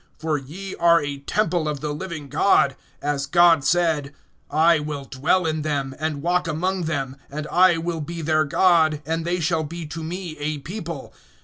For 0.17 0.35
ye 0.35 0.73
are 0.77 0.99
a 0.99 1.19
temple 1.19 1.67
of 1.69 1.79
the 1.79 1.93
living 1.93 2.27
God; 2.27 2.75
as 3.03 3.27
God 3.27 3.63
said: 3.63 4.15
I 4.49 4.79
will 4.79 5.05
dwell 5.05 5.45
in 5.45 5.61
them, 5.61 5.93
and 5.99 6.23
walk 6.23 6.47
among 6.47 6.85
them; 6.85 7.17
and 7.29 7.45
I 7.51 7.77
will 7.77 8.01
be 8.01 8.23
their 8.23 8.45
God, 8.45 9.03
and 9.05 9.25
they 9.25 9.39
shall 9.39 9.63
be 9.63 9.85
to 9.85 10.01
me 10.03 10.35
a 10.39 10.57
people. 10.57 11.13